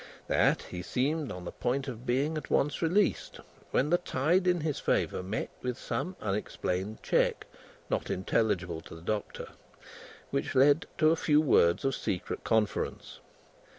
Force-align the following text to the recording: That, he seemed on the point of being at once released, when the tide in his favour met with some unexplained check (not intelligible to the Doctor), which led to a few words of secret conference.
That, 0.27 0.63
he 0.63 0.81
seemed 0.81 1.31
on 1.31 1.45
the 1.45 1.51
point 1.51 1.87
of 1.87 2.07
being 2.07 2.35
at 2.35 2.49
once 2.49 2.81
released, 2.81 3.39
when 3.69 3.91
the 3.91 3.99
tide 3.99 4.47
in 4.47 4.61
his 4.61 4.79
favour 4.79 5.21
met 5.21 5.51
with 5.61 5.77
some 5.77 6.15
unexplained 6.19 7.03
check 7.03 7.45
(not 7.87 8.09
intelligible 8.09 8.81
to 8.81 8.95
the 8.95 9.01
Doctor), 9.03 9.49
which 10.31 10.55
led 10.55 10.87
to 10.97 11.11
a 11.11 11.15
few 11.15 11.39
words 11.39 11.85
of 11.85 11.93
secret 11.93 12.43
conference. 12.43 13.19